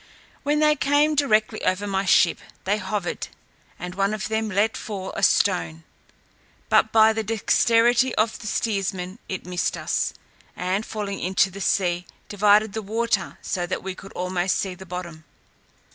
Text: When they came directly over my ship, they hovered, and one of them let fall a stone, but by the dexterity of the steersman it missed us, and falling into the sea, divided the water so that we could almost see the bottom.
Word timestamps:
When 0.41 0.61
they 0.61 0.75
came 0.75 1.13
directly 1.13 1.63
over 1.63 1.85
my 1.85 2.05
ship, 2.05 2.39
they 2.63 2.79
hovered, 2.79 3.27
and 3.77 3.93
one 3.93 4.15
of 4.15 4.29
them 4.29 4.49
let 4.49 4.75
fall 4.75 5.11
a 5.11 5.21
stone, 5.21 5.83
but 6.69 6.91
by 6.91 7.13
the 7.13 7.21
dexterity 7.21 8.15
of 8.15 8.39
the 8.39 8.47
steersman 8.47 9.19
it 9.29 9.45
missed 9.45 9.77
us, 9.77 10.15
and 10.55 10.87
falling 10.87 11.19
into 11.19 11.51
the 11.51 11.61
sea, 11.61 12.07
divided 12.29 12.73
the 12.73 12.81
water 12.81 13.37
so 13.43 13.67
that 13.67 13.83
we 13.83 13.93
could 13.93 14.11
almost 14.13 14.55
see 14.57 14.73
the 14.73 14.87
bottom. 14.87 15.23